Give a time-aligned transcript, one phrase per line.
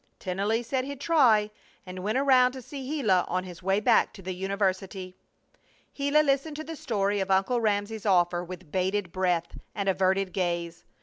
[0.17, 1.51] Tennelly said he'd try,
[1.85, 5.15] and went around to see Gila on his way back to the university.
[5.93, 10.85] Gila listened to the story of Uncle Ramsey's offer with bated breath and averted gaze.